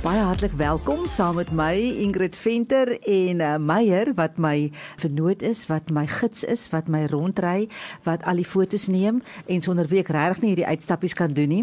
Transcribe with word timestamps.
Baie 0.00 0.22
hartlik 0.24 0.54
welkom 0.56 1.02
saam 1.04 1.34
met 1.36 1.50
my 1.52 1.74
Ingrid 1.76 2.32
Venter 2.32 2.88
en 3.04 3.42
uh, 3.44 3.58
Meyer 3.60 4.08
wat 4.16 4.38
my 4.40 4.70
vernoot 4.96 5.42
is, 5.44 5.66
wat 5.68 5.90
my 5.92 6.06
gids 6.08 6.40
is, 6.48 6.62
wat 6.72 6.88
my 6.88 7.02
rondry, 7.10 7.66
wat 8.08 8.24
al 8.24 8.40
die 8.40 8.46
fotos 8.48 8.86
neem 8.88 9.18
en 9.44 9.60
sonder 9.60 9.90
wie 9.92 10.00
ek 10.00 10.08
regtig 10.16 10.40
nie 10.40 10.54
hierdie 10.54 10.70
uitstappies 10.70 11.12
kan 11.18 11.36
doen 11.36 11.52
nie. 11.52 11.60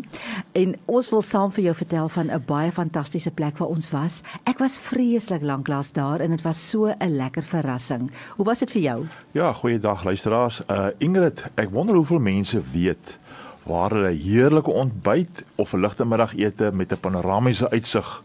En 0.54 0.75
ons 0.86 1.09
wil 1.09 1.25
saam 1.25 1.50
vir 1.55 1.71
jou 1.71 1.75
vertel 1.81 2.13
van 2.13 2.29
'n 2.29 2.43
baie 2.45 2.71
fantastiese 2.71 3.33
plek 3.33 3.57
waar 3.57 3.73
ons 3.73 3.89
was. 3.89 4.21
Ek 4.45 4.61
was 4.61 4.77
vreeslik 4.77 5.41
lanklaas 5.41 5.89
daar 5.97 6.21
en 6.21 6.29
dit 6.29 6.45
was 6.45 6.69
so 6.69 6.93
'n 6.93 7.17
lekker 7.17 7.43
verrassing. 7.43 8.11
Hoe 8.38 8.46
was 8.46 8.60
dit 8.60 8.71
vir 8.71 8.82
jou? 8.82 9.05
Ja, 9.33 9.54
goeiedag 9.54 10.04
luisteraars. 10.04 10.61
Uh 10.69 10.89
Ingrid, 10.99 11.43
ek 11.55 11.71
wonder 11.71 11.96
hoeveel 11.96 12.19
mense 12.19 12.61
weet 12.71 13.18
waar 13.67 13.91
hulle 13.91 14.15
heerlike 14.15 14.71
ontbyt 14.71 15.43
of 15.55 15.73
'n 15.73 15.79
ligte 15.79 16.05
middagete 16.05 16.71
met 16.73 16.91
'n 16.91 16.99
panoramiese 16.99 17.69
uitsig 17.69 18.23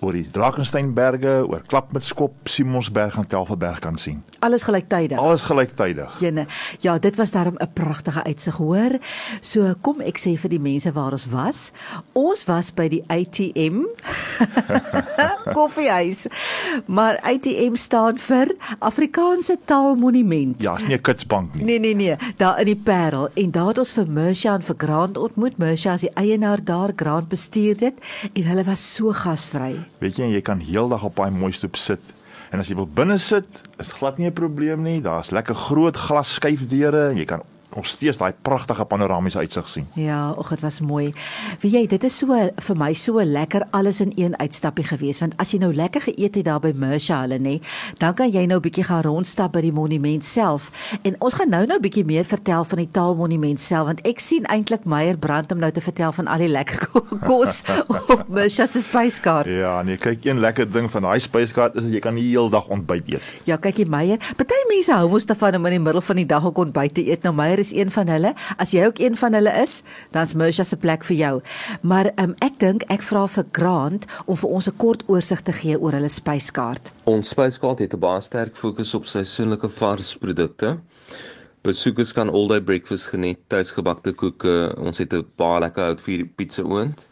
oor 0.00 0.12
die 0.16 0.26
Drakensberge, 0.30 1.44
oor 1.48 1.62
Klapmitskop, 1.66 2.48
Simonsberg 2.48 3.16
en 3.20 3.26
Telferberg 3.26 3.78
kan 3.84 3.98
sien. 3.98 4.22
Alles 4.40 4.62
gelyktydig. 4.62 5.18
Alles 5.18 5.42
gelyktydig. 5.42 6.20
Jene. 6.20 6.46
Ja, 6.80 6.98
dit 6.98 7.16
was 7.16 7.30
daarom 7.30 7.56
'n 7.58 7.72
pragtige 7.72 8.24
uitsig, 8.24 8.56
hoor. 8.56 8.98
So 9.40 9.74
kom 9.80 10.00
ek 10.00 10.18
sê 10.18 10.36
vir 10.38 10.50
die 10.50 10.60
mense 10.60 10.92
waar 10.92 11.12
ons 11.12 11.28
was. 11.28 11.72
Ons 12.12 12.44
was 12.44 12.70
by 12.70 12.88
die 12.88 13.04
ATM 13.08 13.84
koffiehuis. 15.58 16.26
Maar 16.86 17.20
ATM 17.22 17.74
staan 17.74 18.18
vir 18.18 18.54
Afrikaanse 18.78 19.58
Taalmonument. 19.64 20.62
Ja, 20.62 20.76
is 20.76 20.86
nie 20.86 20.96
'n 20.96 21.00
kitsbank 21.00 21.54
nie. 21.54 21.64
Nee 21.64 21.78
nee 21.78 21.94
nee, 21.94 22.16
daar 22.36 22.60
in 22.60 22.66
die 22.66 22.76
Parel 22.76 23.28
en 23.34 23.50
daar 23.50 23.66
het 23.66 23.78
ons 23.78 23.92
vir 23.92 24.06
Mersha 24.06 24.54
en 24.54 24.62
vir 24.62 24.74
Grant 24.78 25.18
ontmoet. 25.18 25.58
Mersha 25.58 25.94
is 25.94 26.00
die 26.00 26.14
eienaar 26.14 26.64
daar, 26.64 26.92
Grant 26.96 27.28
bestuur 27.28 27.76
dit 27.76 27.94
en 28.32 28.42
hulle 28.42 28.64
was 28.64 28.94
so 28.94 29.12
gasvry. 29.12 29.89
Weet 30.00 30.16
jy, 30.16 30.30
jy 30.32 30.40
kan 30.40 30.60
heeldag 30.64 31.04
op 31.04 31.16
daai 31.20 31.30
mooi 31.30 31.52
stoep 31.52 31.76
sit. 31.76 32.00
En 32.50 32.58
as 32.62 32.68
jy 32.70 32.74
wil 32.78 32.88
binne 32.88 33.18
sit, 33.18 33.46
is 33.78 33.92
glad 33.92 34.18
nie 34.18 34.26
'n 34.26 34.32
probleem 34.32 34.82
nie. 34.82 35.00
Daar's 35.00 35.30
lekker 35.30 35.54
groot 35.54 35.96
glas 35.96 36.34
skuifdeure 36.34 37.10
en 37.10 37.16
jy 37.16 37.24
kan 37.24 37.42
nog 37.74 37.86
steeds 37.86 38.18
daai 38.18 38.32
pragtige 38.42 38.84
panoramiese 38.84 39.38
uitsig 39.38 39.68
sien. 39.68 39.86
Ja, 39.94 40.34
ag 40.38 40.48
dit 40.48 40.60
was 40.60 40.80
mooi. 40.80 41.12
Wie 41.60 41.70
jy, 41.70 41.86
dit 41.86 42.04
is 42.04 42.18
so 42.18 42.36
vir 42.66 42.76
my 42.76 42.92
so 42.94 43.22
lekker 43.24 43.66
alles 43.76 44.00
in 44.00 44.12
een 44.16 44.36
uitstappie 44.38 44.84
gewees 44.84 45.20
want 45.20 45.34
as 45.42 45.52
jy 45.52 45.60
nou 45.62 45.72
lekker 45.74 46.02
geëet 46.08 46.40
het 46.40 46.44
daar 46.44 46.60
by 46.60 46.72
Mersha 46.74 47.20
hulle 47.22 47.38
nê, 47.38 47.60
dan 47.98 48.14
kan 48.14 48.30
jy 48.30 48.46
nou 48.46 48.58
'n 48.58 48.62
bietjie 48.62 48.84
gaan 48.84 49.02
rondstap 49.02 49.52
by 49.52 49.60
die 49.60 49.72
monument 49.72 50.24
self. 50.24 50.70
En 51.02 51.16
ons 51.20 51.34
gaan 51.34 51.48
nou 51.48 51.66
nou 51.66 51.78
'n 51.78 51.82
bietjie 51.82 52.04
meer 52.04 52.24
vertel 52.24 52.64
van 52.64 52.78
die 52.78 52.90
taalmonument 52.90 53.60
self 53.60 53.86
want 53.86 54.00
ek 54.06 54.20
sien 54.20 54.44
eintlik 54.44 54.84
Meyer 54.84 55.16
brand 55.16 55.52
om 55.52 55.58
nou 55.58 55.70
te 55.70 55.80
vertel 55.80 56.12
van 56.12 56.26
al 56.26 56.38
die 56.38 56.48
lekker 56.48 56.88
kos 57.30 57.62
op 58.08 58.28
Mersha 58.28 58.66
se 58.66 58.82
spyskaart. 58.82 59.46
Ja, 59.46 59.82
nee, 59.82 59.96
kyk 59.96 60.24
een 60.24 60.40
lekker 60.40 60.66
ding 60.72 60.90
van 60.90 61.02
daai 61.02 61.20
spyskaart 61.20 61.74
is 61.76 61.82
dat 61.82 61.92
jy 61.92 62.00
kan 62.00 62.14
die 62.14 62.28
hele 62.30 62.50
dag 62.50 62.66
ontbyt 62.68 63.08
eet. 63.08 63.22
Ja, 63.44 63.56
kyk 63.56 63.76
jy 63.76 63.86
Meyer, 63.86 64.18
party 64.36 64.58
mense 64.68 64.92
hou 64.92 65.08
mos 65.08 65.26
daarvan 65.26 65.54
om 65.56 65.66
in 65.66 65.78
die 65.78 65.80
middel 65.80 66.02
van 66.02 66.16
die 66.16 66.26
dag 66.26 66.44
ook 66.44 66.58
ontbyt 66.58 66.94
te 66.94 67.06
eet. 67.06 67.22
Nou 67.22 67.34
Meyer 67.34 67.59
is 67.60 67.72
een 67.72 67.90
van 67.90 68.08
hulle. 68.08 68.34
As 68.56 68.72
jy 68.74 68.86
ook 68.88 68.98
een 68.98 69.16
van 69.16 69.36
hulle 69.36 69.52
is, 69.62 69.82
dan's 70.14 70.34
Mersha 70.34 70.64
se 70.64 70.76
plek 70.76 71.04
vir 71.08 71.16
jou. 71.16 71.32
Maar 71.82 72.12
um, 72.16 72.34
ek 72.44 72.58
dink 72.62 72.86
ek 72.92 73.04
vra 73.06 73.26
vir 73.28 73.46
Grant 73.56 74.06
om 74.26 74.36
vir 74.36 74.50
ons 74.50 74.68
'n 74.68 74.76
kort 74.76 75.02
oorsig 75.08 75.42
te 75.42 75.52
gee 75.52 75.78
oor 75.78 75.92
hulle 75.92 76.08
spyskaart. 76.08 76.92
Ons 77.04 77.28
spyskaart 77.28 77.78
het 77.78 77.94
'n 77.94 78.00
baie 78.00 78.20
sterk 78.20 78.56
fokus 78.56 78.94
op 78.94 79.06
seisoenlike 79.06 79.68
varsprodukte. 79.68 80.78
Besoekers 81.62 82.12
kan 82.12 82.30
all-day 82.30 82.60
breakfast 82.60 83.12
geniet, 83.12 83.38
tuisgebakte 83.48 84.12
koeke. 84.12 84.74
Ons 84.78 84.98
het 84.98 85.12
'n 85.12 85.26
baie 85.36 85.60
lekker 85.60 85.84
hout 85.84 86.00
vir 86.00 86.26
pizza 86.36 86.62
oond 86.62 87.09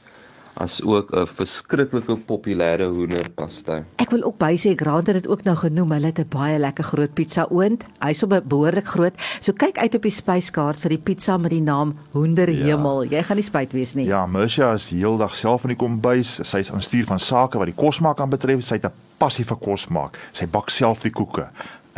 as 0.58 0.82
ook 0.82 1.12
'n 1.14 1.26
verskriklike 1.26 2.16
populêre 2.26 2.86
hoenderpastei. 2.91 3.84
Ek 3.96 4.10
wil 4.10 4.22
ook 4.22 4.38
bysê 4.38 4.74
Grant 4.74 5.06
het 5.06 5.22
dit 5.22 5.28
ook 5.28 5.42
nou 5.42 5.56
genoem. 5.56 5.92
Hulle 5.92 6.06
het 6.06 6.19
'n 6.19 6.28
baie 6.28 6.58
lekker 6.58 6.84
groot 6.84 7.14
pizza 7.14 7.46
oond. 7.50 7.84
Hy's 7.98 8.22
op 8.22 8.32
'n 8.32 8.42
behoorlik 8.48 8.86
groot. 8.86 9.14
So 9.41 9.52
kyk 9.52 9.78
uit 9.78 9.94
op 9.94 10.02
die 10.02 10.10
spyskaart 10.10 10.80
vir 10.80 10.88
die 10.88 10.98
pizza 10.98 11.36
met 11.36 11.50
die 11.50 11.62
naam 11.62 11.94
Hoenderhemel. 12.12 13.02
Ja. 13.02 13.10
Jy 13.10 13.22
gaan 13.22 13.36
nie 13.36 13.44
spyt 13.44 13.72
wees 13.72 13.94
nie. 13.94 14.06
Ja, 14.06 14.26
Mersha 14.26 14.72
is 14.72 14.91
heeldag 14.91 15.36
self 15.36 15.62
in 15.62 15.69
die 15.69 15.76
kombuis. 15.76 16.41
Sy 16.42 16.58
is 16.58 16.72
aan 16.72 16.82
stuur 16.82 17.06
van 17.06 17.19
sake 17.19 17.58
wat 17.58 17.66
die 17.66 17.84
kosmaak 17.84 18.20
aanbetref. 18.20 18.64
Sy 18.64 18.75
het 18.75 18.84
'n 18.84 18.92
passie 19.19 19.44
vir 19.44 19.56
kos 19.56 19.88
maak. 19.88 20.19
Sy 20.32 20.46
bak 20.46 20.70
self 20.70 21.00
die 21.02 21.12
koeke. 21.12 21.48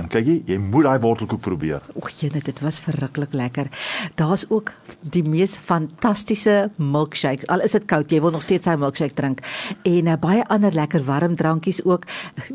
En 0.00 0.08
kyk 0.08 0.24
jy, 0.24 0.36
jy 0.48 0.56
moet 0.62 0.86
daai 0.86 1.00
wortelkoek 1.02 1.42
probeer. 1.44 1.84
O, 1.92 2.08
jene, 2.08 2.40
dit 2.44 2.60
was 2.64 2.80
verruklik 2.80 3.34
lekker. 3.36 3.68
Daar's 4.16 4.46
ook 4.48 4.72
die 5.12 5.24
mees 5.26 5.58
fantastiese 5.60 6.70
milkshakes. 6.80 7.48
Al 7.52 7.66
is 7.66 7.76
dit 7.76 7.84
koud, 7.90 8.08
jy 8.08 8.22
wil 8.24 8.32
nog 8.32 8.44
steeds 8.46 8.68
sy 8.68 8.78
milkshake 8.80 9.18
drink. 9.18 9.44
En 9.84 10.08
uh, 10.08 10.16
baie 10.20 10.46
ander 10.48 10.72
lekker 10.72 11.04
warm 11.04 11.36
drankies 11.36 11.82
ook. 11.84 12.08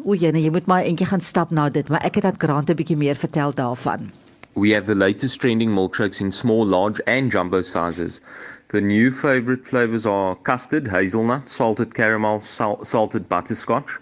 O, 0.04 0.18
jene, 0.18 0.42
jy 0.42 0.54
moet 0.56 0.70
maar 0.72 0.90
eentjie 0.90 1.10
gaan 1.12 1.22
stap 1.22 1.54
na 1.54 1.70
dit, 1.70 1.90
maar 1.94 2.02
ek 2.08 2.18
het 2.22 2.32
dat 2.32 2.42
Grant 2.42 2.70
'n 2.70 2.80
bietjie 2.82 2.98
meer 2.98 3.16
vertel 3.16 3.54
daarvan. 3.54 4.10
We 4.56 4.72
have 4.74 4.88
the 4.88 4.96
latest 4.96 5.40
trending 5.42 5.70
milkshakes 5.76 6.22
in 6.22 6.32
small, 6.32 6.66
large 6.66 7.04
and 7.06 7.32
jumbo 7.32 7.62
sizes. 7.62 8.22
The 8.70 8.82
new 8.82 9.12
favorite 9.12 9.68
flavors 9.68 10.06
are 10.06 10.36
custard, 10.44 10.88
hazelnut, 10.88 11.50
salted 11.50 11.94
caramel, 11.94 12.40
sal 12.40 12.80
salted 12.82 13.28
butterscotch, 13.28 14.00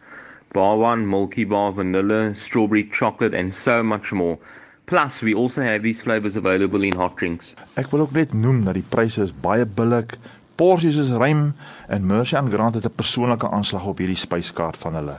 bar 0.53 0.77
one, 0.77 1.05
milky 1.09 1.45
bar, 1.45 1.71
vanilla, 1.71 2.33
strawberry 2.33 2.83
chocolate, 2.89 3.33
and 3.33 3.53
so 3.53 3.81
much 3.83 4.13
more. 4.13 4.37
Plus, 4.85 5.21
we 5.21 5.33
also 5.33 5.61
have 5.61 5.81
these 5.81 6.01
flavors 6.01 6.35
available 6.35 6.83
in 6.83 6.95
hot 6.95 7.17
drinks. 7.17 7.55
Ek 7.79 7.89
wil 7.91 8.05
ook 8.05 8.15
net 8.15 8.33
noem 8.35 8.63
dat 8.67 8.77
die 8.77 8.85
pryse 8.95 9.23
is 9.23 9.33
baie 9.43 9.65
billik. 9.65 10.17
Porsies 10.59 10.99
is 11.01 11.09
ruim 11.09 11.53
en 11.87 12.05
Mersha 12.05 12.37
en 12.37 12.51
Grant 12.51 12.75
het 12.75 12.85
'n 12.85 12.95
persoonlike 12.95 13.49
aanslag 13.49 13.85
op 13.85 13.97
hierdie 13.97 14.19
spyskaart 14.19 14.77
van 14.77 14.93
hulle. 14.93 15.17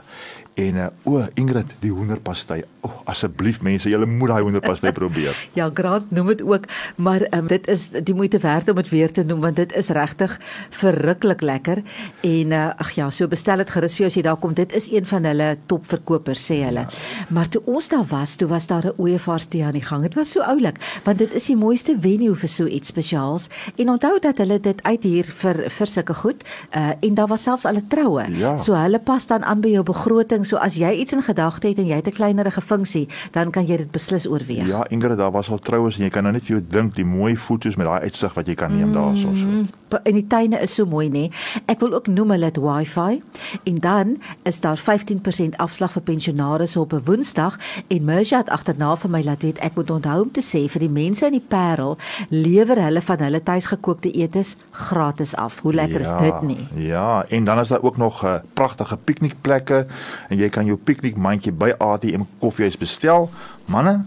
En 0.55 0.75
uh, 0.75 0.85
o, 1.03 1.19
Ingrid, 1.33 1.73
die 1.81 1.91
hoenderpastei. 1.91 2.61
O, 2.79 2.87
oh, 2.87 2.99
asseblief 3.11 3.57
mense, 3.65 3.89
julle 3.91 4.07
moet 4.07 4.31
daai 4.31 4.45
hoenderpastei 4.45 4.93
probeer. 4.99 5.35
Ja, 5.57 5.67
Grant 5.73 6.11
noem 6.15 6.29
dit 6.31 6.43
ook, 6.47 6.69
maar 6.95 7.25
um, 7.35 7.49
dit 7.51 7.67
is 7.67 7.89
die 7.91 8.15
moeite 8.15 8.39
werd 8.39 8.69
om 8.71 8.79
dit 8.79 8.89
weer 8.89 9.11
te 9.11 9.25
noem 9.27 9.41
want 9.43 9.59
dit 9.59 9.73
is 9.75 9.89
regtig 9.95 10.37
verruklik 10.77 11.43
lekker. 11.43 11.81
En 12.23 12.55
uh, 12.55 12.69
ag 12.79 12.93
ja, 12.95 13.09
so 13.11 13.27
bestel 13.27 13.59
dit 13.65 13.73
gerus 13.73 13.97
vir 13.97 14.05
jou 14.05 14.11
as 14.13 14.17
jy 14.19 14.23
daar 14.29 14.39
kom. 14.39 14.53
Dit 14.55 14.71
is 14.79 14.87
een 14.91 15.05
van 15.09 15.27
hulle 15.27 15.49
topverkopers 15.67 16.45
sê 16.47 16.61
hulle. 16.63 16.85
Ja. 16.87 17.27
Maar 17.35 17.51
toe 17.51 17.61
ons 17.67 17.91
daar 17.91 18.07
was, 18.13 18.37
toe 18.39 18.47
was 18.47 18.69
daar 18.71 18.87
'n 18.87 18.95
ooievaarstee 18.95 19.65
aan 19.65 19.75
die 19.75 19.83
gang. 19.83 20.07
Dit 20.07 20.15
was 20.15 20.31
so 20.31 20.39
oulik 20.39 20.79
want 21.03 21.17
dit 21.17 21.33
is 21.33 21.45
die 21.51 21.57
mooiste 21.57 21.97
venue 21.99 22.35
vir 22.35 22.49
so 22.49 22.65
iets 22.65 22.87
spesiaals. 22.87 23.49
En 23.75 23.89
onthou 23.89 24.19
dat 24.19 24.37
hulle 24.37 24.59
dit 24.59 24.83
uit 24.83 25.03
hier 25.03 25.25
vir 25.25 25.69
vir 25.69 25.87
sulke 25.87 26.13
goed. 26.13 26.47
Uh 26.71 26.95
en 27.01 27.13
daar 27.13 27.27
was 27.27 27.43
selfs 27.43 27.65
al 27.65 27.75
'n 27.75 27.87
troue. 27.87 28.23
Ja. 28.31 28.57
So 28.57 28.73
hulle 28.73 28.99
pas 28.99 29.27
dan 29.27 29.43
aan 29.43 29.59
by 29.61 29.69
jou 29.69 29.83
begroting. 29.83 30.44
So 30.45 30.57
as 30.61 30.75
jy 30.77 30.91
iets 31.01 31.13
in 31.13 31.23
gedagte 31.25 31.67
het 31.67 31.77
en 31.81 31.87
jy 31.87 31.95
het 31.95 32.07
'n 32.07 32.11
kleinerige 32.11 32.61
funksie, 32.61 33.07
dan 33.31 33.51
kan 33.51 33.65
jy 33.65 33.77
dit 33.77 33.91
beslis 33.91 34.27
oorweeg. 34.27 34.67
Ja, 34.67 34.85
Ingrid, 34.89 35.17
daar 35.17 35.31
was 35.31 35.49
al 35.49 35.59
troues 35.59 35.97
en 35.97 36.03
jy 36.03 36.09
kan 36.09 36.23
nou 36.23 36.33
net 36.33 36.43
vir 36.43 36.57
jou 36.57 36.65
dink 36.69 36.95
die 36.95 37.05
mooi 37.05 37.35
foto's 37.37 37.75
met 37.75 37.85
daai 37.85 38.01
uitsig 38.01 38.33
wat 38.33 38.47
jy 38.47 38.53
kan 38.53 38.75
neem 38.77 38.87
mm. 38.87 38.93
daarso 38.93 39.29
so. 39.35 39.99
En 40.03 40.13
die 40.13 40.27
tuine 40.27 40.59
is 40.59 40.73
so 40.75 40.85
mooi 40.85 41.09
nê. 41.09 41.31
Ek 41.65 41.79
wil 41.79 41.93
ook 41.93 42.07
noem 42.07 42.31
hulle 42.35 42.45
het 42.45 42.57
wifi 42.57 43.21
en 43.63 43.79
dan 43.79 44.17
is 44.43 44.59
daar 44.59 44.77
15% 44.77 45.55
afslag 45.55 45.91
vir 45.91 46.01
pensionaars 46.01 46.77
op 46.77 46.93
'n 46.93 47.01
Woensdag 47.05 47.57
en 47.87 48.03
Mersha 48.03 48.37
het 48.37 48.49
agterna 48.49 48.95
vir 48.95 49.09
my 49.09 49.23
laat 49.23 49.41
weet 49.41 49.59
ek 49.59 49.75
moet 49.75 49.91
onthou 49.91 50.21
om 50.21 50.31
te 50.31 50.41
sê 50.41 50.69
vir 50.69 50.79
die 50.79 50.89
mense 50.89 51.25
in 51.25 51.31
die 51.31 51.47
Parel 51.47 51.97
lewer 52.29 52.81
hulle 52.81 53.01
van 53.01 53.19
hulle 53.19 53.43
tuisgekookte 53.43 54.11
etes 54.11 54.55
gratis 54.71 55.35
af. 55.35 55.59
Hoe 55.59 55.73
lekker 55.73 56.01
ja, 56.01 56.15
is 56.15 56.23
dit 56.23 56.41
nie? 56.41 56.67
Ja, 56.87 57.25
en 57.29 57.45
dan 57.45 57.59
is 57.59 57.67
daar 57.67 57.81
ook 57.81 57.97
nog 57.97 58.23
'n 58.23 58.27
uh, 58.27 58.35
pragtige 58.53 58.97
piknikplekke 58.97 59.85
en 60.35 60.43
jy 60.43 60.51
kan 60.51 60.67
jou 60.67 60.77
piknikmandjie 60.77 61.55
by 61.55 61.71
ATM 61.79 62.27
Koffiehuis 62.43 62.77
bestel. 62.79 63.29
Manne, 63.71 64.01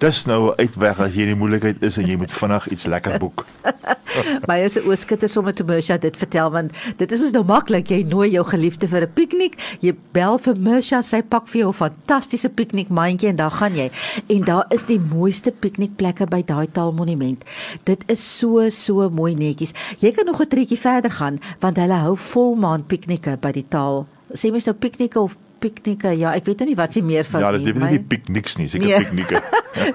dis 0.00 0.24
nou 0.26 0.50
'n 0.50 0.56
uitweg 0.56 1.00
as 1.00 1.14
jy 1.14 1.22
in 1.28 1.34
die 1.34 1.38
moeilikheid 1.38 1.82
is 1.82 1.98
en 1.98 2.06
jy 2.06 2.16
moet 2.16 2.32
vinnig 2.32 2.68
iets 2.72 2.86
lekker 2.86 3.18
boek. 3.18 3.46
My 4.48 4.56
is 4.64 4.76
'n 4.76 4.86
oorskitter 4.88 5.28
sommer 5.28 5.54
te 5.54 5.64
Mersha 5.64 5.98
dit 5.98 6.16
vertel 6.16 6.50
want 6.50 6.72
dit 6.96 7.12
is 7.12 7.20
mos 7.20 7.32
nou 7.32 7.44
maklik 7.44 7.90
jy 7.90 8.02
nooi 8.08 8.30
jou 8.30 8.44
geliefde 8.44 8.88
vir 8.88 9.02
'n 9.02 9.12
piknik, 9.12 9.54
jy 9.80 9.94
bel 10.12 10.38
vir 10.38 10.56
Mersha, 10.56 11.02
sy 11.02 11.22
pak 11.22 11.48
vir 11.48 11.60
jou 11.60 11.70
'n 11.70 11.80
fantastiese 11.82 12.48
piknikmandjie 12.48 13.28
en 13.28 13.36
dan 13.36 13.50
gaan 13.50 13.74
jy. 13.76 13.90
En 14.28 14.42
daar 14.42 14.64
is 14.70 14.84
die 14.84 14.98
mooiste 14.98 15.52
piknikplekke 15.52 16.26
by 16.26 16.42
daai 16.42 16.66
taalmonument. 16.72 17.44
Dit 17.84 18.04
is 18.08 18.38
so 18.38 18.70
so 18.70 19.10
mooi 19.10 19.34
netjies. 19.34 19.74
Jy 20.00 20.12
kan 20.12 20.24
nog 20.24 20.40
'n 20.40 20.48
tretjie 20.48 20.78
verder 20.78 21.10
gaan 21.10 21.40
want 21.60 21.76
hulle 21.76 21.94
hou 21.94 22.16
volmaan 22.16 22.86
piknikke 22.86 23.36
by 23.40 23.52
die 23.52 23.68
taal. 23.68 24.06
Sê 24.32 24.50
mens 24.50 24.64
nou 24.64 24.74
piknikke 24.74 25.20
of 25.20 25.36
piknikke. 25.60 26.14
Ja, 26.18 26.34
ek 26.36 26.48
weet 26.48 26.64
nou 26.64 26.70
nie 26.72 26.78
wat 26.78 26.96
se 26.96 27.04
meer 27.04 27.28
van 27.28 27.44
Ja, 27.44 27.52
dit 27.56 27.68
is 27.70 27.82
nie 27.82 28.02
pikniks 28.14 28.58
nie, 28.60 28.68
seker 28.72 28.86
nee. 28.86 29.04
piknikke. 29.04 29.42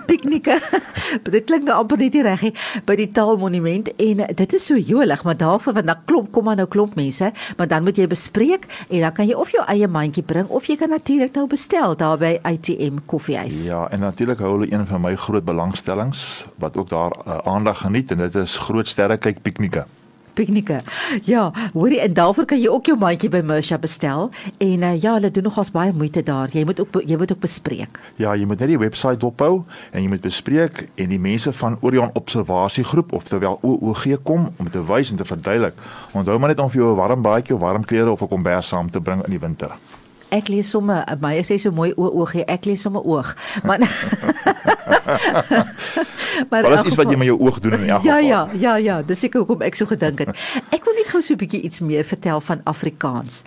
piknieke. 0.09 0.59
dit 1.35 1.45
klink 1.47 1.65
nou 1.67 1.77
amper 1.81 1.99
net 2.01 2.15
reg 2.25 2.43
by 2.87 2.97
die 2.99 3.07
Taalmonument 3.15 3.91
en 4.01 4.23
dit 4.41 4.55
is 4.57 4.67
so 4.69 4.77
jolig, 4.77 5.23
maar 5.27 5.37
daarvoor 5.39 5.77
want 5.79 5.89
dan 5.89 6.03
klomp 6.09 6.31
kom 6.35 6.47
maar 6.49 6.59
nou 6.59 6.67
klomp 6.71 6.95
mense, 6.99 7.31
maar 7.57 7.69
dan 7.71 7.85
moet 7.85 7.99
jy 7.99 8.07
bespreek 8.11 8.67
en 8.89 9.05
dan 9.05 9.13
kan 9.15 9.29
jy 9.29 9.37
of 9.39 9.51
jou 9.53 9.63
eie 9.71 9.89
mandjie 9.91 10.25
bring 10.25 10.49
of 10.49 10.69
jy 10.69 10.77
kan 10.79 10.93
natuurlik 10.93 11.35
nou 11.37 11.47
bestel 11.51 11.97
daar 11.99 12.19
by 12.21 12.35
ATM 12.43 13.03
koffiehuis. 13.09 13.65
Ja, 13.69 13.85
en 13.91 14.05
natuurlik 14.05 14.41
hou 14.43 14.55
hulle 14.57 14.71
een 14.71 14.87
van 14.89 15.03
my 15.03 15.15
groot 15.19 15.45
belangstellings 15.45 16.45
wat 16.61 16.77
ook 16.77 16.89
daar 16.89 17.15
uh, 17.25 17.39
aandag 17.45 17.85
geniet 17.85 18.11
en 18.11 18.25
dit 18.25 18.41
is 18.45 18.57
groot 18.67 18.87
sterre 18.87 19.17
kyk 19.21 19.41
piknieke 19.45 19.85
piknieke. 20.35 20.81
Ja, 21.27 21.47
hoorie 21.73 22.01
en 22.03 22.13
daarvoor 22.13 22.45
kan 22.45 22.61
jy 22.61 22.69
ook 22.71 22.91
jou 22.91 22.97
maatjie 22.99 23.29
by 23.33 23.41
Mersha 23.45 23.79
bestel 23.81 24.29
en 24.57 24.83
uh, 24.83 24.93
ja, 25.01 25.15
hulle 25.17 25.31
doen 25.31 25.47
nogals 25.49 25.71
baie 25.73 25.93
moeite 25.95 26.23
daar. 26.23 26.51
Jy 26.53 26.65
moet 26.67 26.79
ook 26.83 27.01
jy 27.05 27.17
moet 27.17 27.31
ook 27.31 27.41
bespreek. 27.43 27.99
Ja, 28.21 28.35
jy 28.35 28.45
moet 28.45 28.59
net 28.59 28.73
die 28.73 28.79
webwerf 28.81 29.19
dophou 29.19 29.63
en 29.91 30.01
jy 30.01 30.09
moet 30.11 30.23
bespreek 30.25 30.85
en 30.95 31.09
die 31.09 31.19
mense 31.19 31.53
van 31.53 31.77
Orion 31.81 32.11
Observasiegroep 32.13 33.13
of 33.13 33.27
terwyl 33.29 33.59
OOG 33.61 34.07
kom 34.23 34.49
om 34.57 34.69
te 34.69 34.83
wys 34.85 35.11
en 35.11 35.17
te 35.17 35.25
verduidelik. 35.25 35.77
Onthou 36.13 36.39
maar 36.39 36.53
net 36.53 36.59
om 36.59 36.69
vir 36.69 36.81
jou 36.81 36.93
'n 36.93 36.95
warm 36.95 37.21
baadjie 37.21 37.55
of 37.55 37.61
warm 37.61 37.85
klere 37.85 38.11
of 38.11 38.21
'n 38.21 38.27
kombers 38.27 38.67
saam 38.67 38.89
te 38.91 39.01
bring 39.01 39.23
in 39.23 39.31
die 39.31 39.39
winter. 39.39 39.71
Ek 40.29 40.47
lees 40.47 40.69
sommer 40.69 41.03
my 41.21 41.37
sê 41.43 41.57
so 41.57 41.71
mooi 41.71 41.93
OOG, 41.95 42.35
ek 42.47 42.65
lees 42.65 42.81
sommer 42.81 43.03
oog. 43.03 43.35
Maar 43.63 43.79
maar 46.49 46.63
dit 46.63 46.79
is 46.79 46.85
iets 46.91 46.99
wat 46.99 47.09
jy 47.09 47.17
met 47.17 47.27
jou 47.27 47.39
oog 47.39 47.59
doen 47.59 47.73
in 47.79 47.89
elk 47.89 48.01
geval. 48.01 48.17
Ja, 48.17 48.17
ja, 48.17 48.47
ja, 48.59 48.75
ja, 48.75 49.01
dis 49.01 49.19
seker 49.19 49.43
hoekom 49.43 49.61
ek 49.65 49.75
so 49.75 49.85
gedink 49.89 50.23
het. 50.23 50.33
Ek 50.75 50.85
wil 50.85 50.97
net 50.97 51.09
gou 51.11 51.21
so 51.21 51.33
'n 51.33 51.41
bietjie 51.41 51.61
iets 51.61 51.79
meer 51.79 52.03
vertel 52.03 52.41
van 52.41 52.61
Afrikaans. 52.63 53.41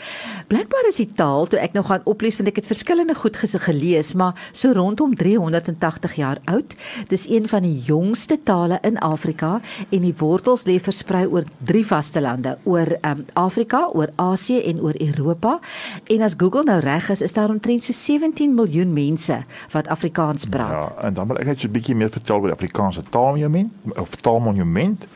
Blykbaar 0.48 0.88
is 0.88 0.96
die 0.96 1.12
taal 1.12 1.46
toe 1.46 1.60
ek 1.60 1.72
nou 1.72 1.84
gaan 1.84 2.04
oplees 2.04 2.36
want 2.36 2.48
ek 2.48 2.56
het 2.62 2.66
verskillende 2.66 3.14
goed 3.14 3.36
gelees, 3.36 4.14
maar 4.14 4.34
so 4.52 4.72
rondom 4.72 5.14
380 5.14 6.14
jaar 6.14 6.38
oud. 6.44 6.74
Dis 7.08 7.28
een 7.28 7.48
van 7.48 7.62
die 7.62 7.78
jongste 7.78 8.38
tale 8.42 8.78
in 8.82 8.98
Afrika 8.98 9.60
en 9.90 10.00
die 10.00 10.14
wortels 10.18 10.64
lê 10.64 10.78
versprei 10.80 11.26
oor 11.26 11.44
drie 11.64 11.86
vaste 11.86 12.20
lande, 12.20 12.58
oor 12.64 12.96
um, 13.02 13.24
Afrika, 13.34 13.88
oor 13.92 14.10
Asië 14.16 14.62
en 14.62 14.80
oor 14.80 14.94
Europa. 15.00 15.58
En 16.06 16.22
as 16.22 16.34
Google 16.36 16.64
nou 16.64 16.80
reg 16.80 17.10
is, 17.10 17.22
is 17.22 17.32
daar 17.32 17.50
omtrent 17.50 17.82
so 17.82 17.92
17 17.92 18.54
miljoen 18.54 18.92
mense 18.92 19.42
wat 19.72 19.88
Afrikaans 19.88 20.46
praat. 20.50 20.70
Ja, 20.70 21.02
en 21.08 21.14
dan 21.14 21.27
wil 21.28 21.38
ek 21.38 21.46
net 21.46 21.60
so 21.60 21.68
'n 21.68 21.72
bietjie 21.72 21.94
meer 21.94 22.10
vertel 22.10 22.40
oor 22.40 22.50
die 22.50 22.56
Afrikaanse 22.56 23.02
taalmonument 23.10 23.72
of 23.96 24.16
taalmonument. 24.16 25.06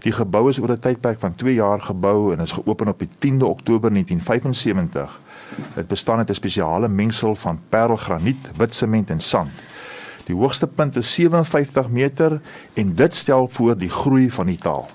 Die 0.00 0.12
gebou 0.12 0.48
is 0.48 0.58
oor 0.58 0.70
'n 0.70 0.78
tydperk 0.80 1.20
van 1.20 1.34
2 1.34 1.54
jaar 1.54 1.80
gebou 1.80 2.32
en 2.32 2.40
is 2.40 2.52
geopen 2.52 2.88
op 2.88 2.98
die 2.98 3.08
10de 3.18 3.46
Oktober 3.46 3.90
1975. 3.90 5.20
Dit 5.74 5.86
bestaan 5.86 6.18
uit 6.18 6.30
'n 6.30 6.34
spesiale 6.34 6.88
mengsel 6.88 7.34
van 7.34 7.60
parelgraniet, 7.68 8.50
wit 8.56 8.74
sement 8.74 9.10
en 9.10 9.20
sand. 9.20 9.50
Die 10.24 10.36
hoogste 10.36 10.66
punt 10.66 10.96
is 10.96 11.14
57 11.14 11.88
meter 11.88 12.40
en 12.74 12.94
dit 12.94 13.14
stel 13.14 13.48
voor 13.48 13.78
die 13.78 13.88
groei 13.88 14.30
van 14.30 14.46
die 14.46 14.58
taal. 14.58 14.88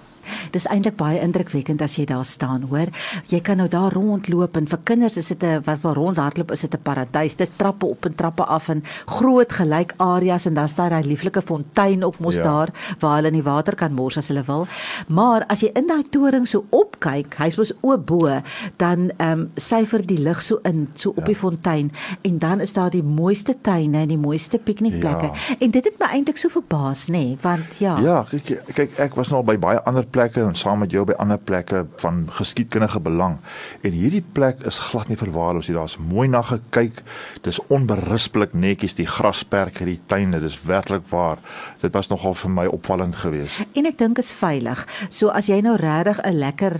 Dis 0.52 0.68
eintlik 0.68 0.96
baie 0.96 1.20
indrukwekkend 1.20 1.82
as 1.82 1.96
jy 1.98 2.06
daar 2.06 2.26
staan, 2.26 2.68
hoor. 2.70 2.88
Jy 3.28 3.40
kan 3.42 3.58
nou 3.58 3.68
daar 3.68 3.94
rondloop 3.94 4.58
en 4.58 4.68
vir 4.68 4.80
kinders 4.84 5.18
is 5.18 5.28
dit 5.28 5.44
'n 5.44 5.62
wat 5.66 5.80
vir 5.80 5.94
rondhardloop 5.94 6.52
is 6.52 6.62
dit 6.62 6.74
'n 6.74 6.82
paradys. 6.84 7.36
Dis 7.36 7.52
trappe 7.58 7.86
op 7.86 8.06
en 8.06 8.16
trappe 8.16 8.44
af 8.44 8.70
en 8.70 8.84
groot 9.06 9.52
gelyk 9.52 9.94
areas 9.98 10.46
en 10.46 10.54
dan's 10.54 10.76
daar 10.76 10.90
daai 10.90 11.04
lieflike 11.04 11.42
fontein 11.42 12.04
op 12.04 12.20
mos 12.20 12.36
ja. 12.36 12.44
daar 12.44 12.70
waar 13.00 13.16
hulle 13.16 13.28
in 13.28 13.34
die 13.34 13.44
water 13.44 13.76
kan 13.76 13.94
mors 13.94 14.18
as 14.18 14.28
hulle 14.28 14.44
wil. 14.44 14.68
Maar 15.08 15.46
as 15.48 15.62
jy 15.62 15.72
in 15.74 15.88
daai 15.88 16.04
toring 16.10 16.48
so 16.48 16.66
opkyk, 17.04 17.38
hy's 17.42 17.58
mos 17.60 17.72
oop 17.84 18.06
bo, 18.08 18.30
dan 18.82 19.12
ehm 19.18 19.32
um, 19.32 19.44
syfer 19.60 20.04
die 20.06 20.20
lig 20.22 20.42
so 20.42 20.60
in 20.68 20.88
so 20.94 21.12
op 21.12 21.24
ja. 21.24 21.32
die 21.32 21.36
fontein 21.36 21.92
en 22.24 22.40
dan 22.40 22.62
is 22.62 22.74
daar 22.74 22.92
die 22.92 23.04
mooiste 23.04 23.56
tuine 23.62 24.04
en 24.04 24.12
die 24.12 24.18
mooiste 24.18 24.58
piknikplekke. 24.58 25.30
Ja. 25.32 25.58
En 25.60 25.72
dit 25.72 25.84
het 25.84 26.00
my 26.00 26.10
eintlik 26.16 26.38
so 26.38 26.50
verbaas, 26.54 27.08
nê, 27.10 27.34
nee, 27.34 27.38
want 27.42 27.78
ja. 27.80 27.98
Ja, 28.04 28.24
kyk 28.30 28.74
kyk 28.76 28.98
ek 29.04 29.18
was 29.20 29.32
nou 29.34 29.44
by 29.46 29.58
baie 29.60 29.82
ander 29.90 30.06
plekke 30.06 30.44
en 30.44 30.56
saam 30.56 30.84
met 30.84 30.94
jou 30.94 31.06
by 31.08 31.18
ander 31.22 31.38
plekke 31.38 31.86
van 32.02 32.26
geskiedkundige 32.38 33.02
belang. 33.04 33.40
En 33.84 33.96
hierdie 33.96 34.24
plek 34.34 34.64
is 34.68 34.80
glad 34.90 35.10
nie 35.12 35.20
verwaarloos 35.20 35.70
nie. 35.70 35.78
Daar's 35.78 35.98
mooi 35.98 36.28
na 36.28 36.44
gekyk. 36.48 37.02
Dis 37.44 37.60
onberispelik 37.74 38.54
netjies 38.54 38.98
die 39.00 39.08
grasperk 39.10 39.82
hierdie 39.82 40.00
tuine. 40.08 40.40
Dis 40.44 40.60
werklik 40.68 41.08
waar. 41.12 41.42
Dit 41.82 41.94
was 41.94 42.10
nogal 42.12 42.36
vir 42.38 42.54
my 42.54 42.68
opvallend 42.72 43.18
geweest. 43.20 43.64
En 43.74 43.88
ek 43.90 43.98
dink 44.00 44.22
is 44.22 44.32
veilig. 44.36 44.86
So 45.10 45.34
as 45.34 45.50
jy 45.50 45.60
nou 45.66 45.76
regtig 45.80 46.22
'n 46.24 46.38
lekker 46.38 46.80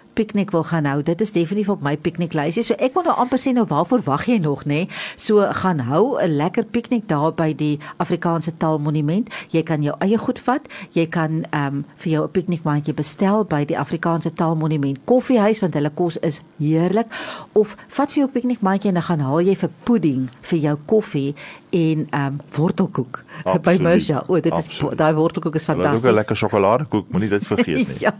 piknik 0.13 0.51
wil 0.51 0.63
gaan 0.63 0.85
hou. 0.85 1.03
Dit 1.03 1.21
is 1.21 1.31
definitief 1.31 1.69
op 1.69 1.81
my 1.81 1.97
pikniklysie. 1.97 2.63
So 2.63 2.73
ek 2.79 2.93
wil 2.93 3.03
nou 3.03 3.15
amper 3.15 3.39
sê 3.39 3.53
nou 3.53 3.65
waarvoor 3.65 4.01
wag 4.05 4.25
jy 4.25 4.37
nog 4.37 4.65
nê? 4.65 4.87
So 5.15 5.41
gaan 5.53 5.79
hou 5.79 6.17
'n 6.21 6.35
lekker 6.37 6.63
piknik 6.65 7.07
daar 7.07 7.31
by 7.33 7.53
die 7.53 7.79
Afrikaanse 7.97 8.51
Taalmonument. 8.57 9.29
Jy 9.51 9.63
kan 9.63 9.81
jou 9.83 9.95
eie 9.99 10.17
goed 10.17 10.39
vat. 10.39 10.61
Jy 10.91 11.05
kan 11.07 11.45
ehm 11.51 11.65
um, 11.75 11.85
vir 11.97 12.11
jou 12.11 12.23
'n 12.25 12.31
piknikmandjie 12.31 12.93
bestel 12.93 13.43
by 13.45 13.65
die 13.65 13.77
Afrikaanse 13.79 14.33
Taalmonument 14.33 14.99
Koffiehuis 15.05 15.59
want 15.61 15.73
hulle 15.73 15.89
kos 15.95 16.17
is 16.17 16.41
heerlik. 16.59 17.07
Of 17.53 17.75
vat 17.87 18.09
vir 18.11 18.23
jou 18.23 18.27
piknikmandjie 18.31 18.87
en 18.89 18.93
dan 18.93 19.03
gaan 19.03 19.19
haal 19.19 19.41
jy 19.41 19.55
vir 19.55 19.69
pudding 19.83 20.29
vir 20.41 20.59
jou 20.59 20.77
koffie 20.85 21.35
en 21.71 22.07
ehm 22.11 22.25
um, 22.25 22.39
wortelkoek 22.55 23.23
Absoluut. 23.45 23.63
by 23.63 23.77
Mersha. 23.83 24.23
O, 24.27 24.39
dit 24.39 24.51
Absoluut. 24.51 24.91
is 24.91 24.97
daai 24.97 25.13
wortelkoek 25.13 25.55
is 25.55 25.63
fantasties. 25.63 26.03
Ook 26.03 26.11
'n 26.11 26.15
lekker 26.15 26.35
sjokoladekoek, 26.35 27.05
moenie 27.11 27.29
dit 27.29 27.47
vergeet 27.47 27.87
nie. 27.87 27.99
ja. 27.99 28.13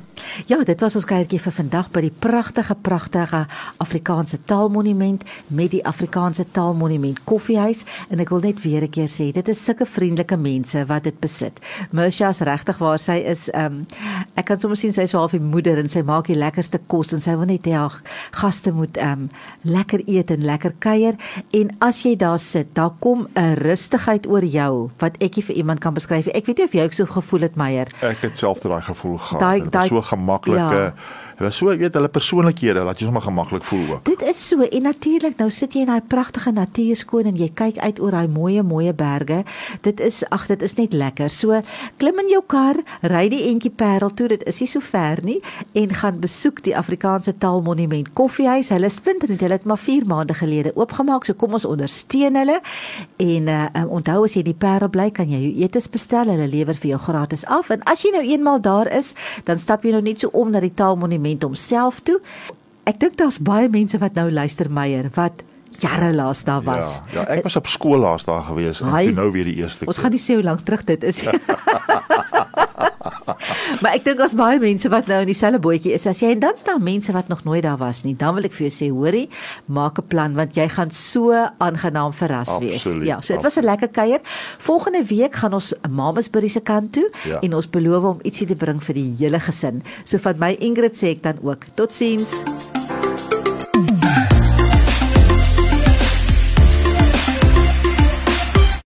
Ja, 0.45 0.63
dit 0.63 0.79
was 0.79 0.95
ons 0.95 1.05
kuiertjie 1.07 1.39
vir 1.41 1.53
vandag 1.55 1.89
by 1.93 2.01
die 2.05 2.11
pragtige 2.11 2.75
pragtige 2.75 3.45
Afrikaanse 3.83 4.39
Taalmonument 4.47 5.23
met 5.47 5.71
die 5.71 5.83
Afrikaanse 5.85 6.45
Taalmonument 6.51 7.23
Koffiehuis 7.27 7.83
en 8.09 8.19
ek 8.23 8.31
wil 8.33 8.39
net 8.39 8.61
weer 8.63 8.83
'n 8.83 8.89
keer 8.89 9.09
sê, 9.11 9.31
dit 9.31 9.47
is 9.47 9.63
sulke 9.63 9.85
vriendelike 9.85 10.37
mense 10.37 10.85
wat 10.85 11.03
dit 11.03 11.19
besit. 11.19 11.59
Mersha 11.91 12.29
is 12.29 12.39
regtig 12.39 12.77
waar 12.77 12.99
sy 12.99 13.23
is, 13.25 13.49
ehm 13.49 13.65
um, 13.65 13.85
ek 14.35 14.45
kan 14.45 14.59
sommer 14.59 14.77
sien 14.77 14.93
sy 14.93 15.01
is 15.01 15.13
half 15.13 15.31
die 15.31 15.39
moeder 15.39 15.77
en 15.77 15.89
sy 15.89 16.01
maak 16.01 16.27
die 16.27 16.35
lekkerste 16.35 16.79
kos 16.87 17.13
en 17.13 17.19
sy 17.19 17.35
wil 17.35 17.45
net 17.45 17.65
hê 17.65 17.73
haar 17.73 18.01
gaste 18.31 18.71
moet 18.71 18.97
ehm 18.97 19.11
um, 19.11 19.29
lekker 19.61 20.01
eet 20.05 20.31
en 20.31 20.43
lekker 20.45 20.73
kuier 20.79 21.15
en 21.51 21.69
as 21.79 22.03
jy 22.03 22.15
daar 22.15 22.39
sit, 22.39 22.67
daar 22.73 22.93
kom 22.99 23.27
'n 23.33 23.53
rustigheid 23.53 24.27
oor 24.27 24.43
jou 24.43 24.89
wat 24.97 25.17
ek 25.19 25.35
nie 25.35 25.43
vir 25.43 25.55
iemand 25.55 25.79
kan 25.79 25.93
beskryf 25.93 26.25
nie. 26.25 26.33
Ek 26.33 26.45
weet 26.45 26.57
nie 26.57 26.65
of 26.65 26.73
jy 26.73 26.83
ook 26.83 26.93
so 26.93 27.05
gevoel 27.05 27.39
het 27.39 27.55
Meyer. 27.55 27.87
Ek 28.01 28.21
het 28.21 28.37
self 28.37 28.59
daai 28.59 28.81
gevoel 28.81 29.17
gehad. 29.17 29.39
Daai 29.39 29.69
daai 29.69 29.87
so 29.87 30.01
gemaklike 30.01 30.59
ja. 30.59 30.93
So 31.35 31.67
weet 31.67 31.93
hulle 31.97 32.07
persoonlikhede 32.07 32.79
laat 32.87 33.01
jy 33.01 33.09
sommer 33.09 33.23
gemaklik 33.25 33.65
voel 33.67 33.89
ook. 33.97 34.05
Dit 34.07 34.21
is 34.23 34.39
so 34.39 34.63
en 34.63 34.85
natuurlik 34.87 35.35
nou 35.37 35.49
sit 35.51 35.73
jy 35.75 35.81
in 35.83 35.89
daai 35.91 36.07
pragtige 36.07 36.53
natuurskoon 36.55 37.27
en 37.27 37.35
jy 37.35 37.49
kyk 37.51 37.81
uit 37.83 37.99
oor 37.99 38.15
daai 38.15 38.29
mooi 38.31 38.61
mooi 38.63 38.93
berge. 38.95 39.41
Dit 39.83 39.99
is 39.99 40.21
ag 40.31 40.45
dit 40.47 40.61
is 40.63 40.77
net 40.79 40.93
lekker. 40.95 41.29
So 41.29 41.59
klim 41.99 42.21
in 42.23 42.31
jou 42.31 42.39
kar, 42.47 42.79
ry 43.03 43.25
die 43.29 43.41
entjie 43.49 43.71
Parel 43.75 44.13
toe. 44.15 44.29
Dit 44.31 44.45
is 44.47 44.61
nie 44.63 44.69
so 44.71 44.79
ver 44.79 45.19
nie 45.27 45.41
en 45.75 45.91
gaan 45.99 46.21
besoek 46.23 46.61
die 46.63 46.75
Afrikaanse 46.77 47.35
Taalmonument 47.37 48.13
Koffiehuis. 48.15 48.71
Hulle 48.71 48.89
splinter 48.89 49.33
net 49.33 49.43
hulle 49.43 49.59
het 49.59 49.67
maar 49.67 49.81
4 49.81 50.07
maande 50.07 50.39
gelede 50.39 50.71
oopgemaak. 50.79 51.27
So 51.27 51.35
kom 51.35 51.59
ons 51.59 51.67
ondersteun 51.67 52.39
hulle. 52.39 52.61
En 53.19 53.51
uh, 53.51 53.83
onthou 53.91 54.23
as 54.23 54.37
jy 54.39 54.45
die 54.47 54.55
Parel 54.55 54.89
bly, 54.89 55.09
kan 55.11 55.27
jy 55.27 55.41
jou 55.49 55.67
etes 55.67 55.91
bestel. 55.91 56.31
Hulle 56.31 56.47
lewer 56.47 56.79
vir 56.79 56.93
jou 56.95 57.03
gratis 57.09 57.43
af. 57.51 57.73
En 57.75 57.83
as 57.91 58.07
jy 58.07 58.15
nou 58.15 58.23
eenmal 58.23 58.63
daar 58.63 58.87
is, 58.87 59.11
dan 59.43 59.59
stap 59.59 59.83
jy 59.83 59.91
nou 59.97 60.03
net 60.05 60.23
so 60.23 60.31
om 60.31 60.55
na 60.55 60.63
die 60.63 60.71
Taalmonument 60.71 61.24
testament 61.25 61.43
homself 61.43 62.01
toe. 62.03 62.19
Ek 62.85 62.99
dink 63.01 63.17
daar's 63.17 63.39
baie 63.41 63.69
mense 63.69 63.97
wat 63.97 64.15
nou 64.15 64.29
luister 64.31 64.69
Meyer 64.69 65.09
wat 65.15 65.43
jare 65.81 66.13
laas 66.13 66.43
daar 66.45 66.63
was. 66.63 67.01
Ja, 67.11 67.21
ja 67.21 67.25
ek 67.35 67.43
was 67.43 67.55
op 67.55 67.67
skool 67.67 67.99
laas 67.99 68.25
daar 68.25 68.43
gewees 68.47 68.81
en 68.81 68.93
Hi, 68.93 69.11
nou 69.11 69.31
weer 69.31 69.45
die 69.45 69.57
eerste 69.57 69.83
keer. 69.83 69.91
Ons 69.91 69.99
gaan 69.99 70.13
nie 70.13 70.21
sê 70.21 70.37
hoe 70.37 70.45
lank 70.45 70.63
terug 70.63 70.85
dit 70.85 71.03
is. 71.03 71.25
maar 73.81 73.95
ek 73.95 74.05
dink 74.05 74.21
as 74.23 74.35
baie 74.37 74.59
mense 74.61 74.89
wat 74.89 75.07
nou 75.11 75.21
in 75.23 75.29
dieselfde 75.29 75.61
bootjie 75.63 75.93
is 75.97 76.05
as 76.09 76.21
jy 76.23 76.33
en 76.35 76.43
dan 76.43 76.57
staan 76.59 76.83
mense 76.83 77.11
wat 77.15 77.27
nog 77.31 77.43
nooit 77.47 77.63
daar 77.65 77.79
was 77.81 78.03
nie. 78.03 78.15
Dan 78.15 78.35
wil 78.37 78.47
ek 78.47 78.55
vir 78.57 78.67
jou 78.69 78.73
sê, 78.73 78.89
hoorie, 78.93 79.29
maak 79.65 79.99
'n 79.99 80.07
plan 80.07 80.35
want 80.35 80.55
jy 80.55 80.67
gaan 80.69 80.91
so 80.91 81.31
aangenaam 81.57 82.13
verras 82.13 82.51
wees. 82.59 82.85
Ja, 83.03 83.21
so 83.21 83.33
dit 83.33 83.43
was 83.43 83.57
'n 83.57 83.65
lekker 83.65 83.89
kuier. 83.89 84.21
Volgende 84.59 85.03
week 85.03 85.35
gaan 85.35 85.53
ons 85.53 85.73
Mamasbury 85.89 86.47
se 86.47 86.61
kant 86.61 86.93
toe 86.93 87.09
ja. 87.23 87.39
en 87.39 87.53
ons 87.53 87.69
beloof 87.69 88.03
om 88.03 88.19
ietsie 88.23 88.47
te 88.47 88.55
bring 88.55 88.83
vir 88.83 88.95
die 88.95 89.15
hele 89.19 89.39
gesin. 89.39 89.83
So 90.03 90.17
van 90.17 90.35
my 90.39 90.55
Ingrid 90.59 90.95
sê 90.95 91.15
ek 91.15 91.23
dan 91.23 91.37
ook. 91.41 91.65
Totsiens. 91.75 92.43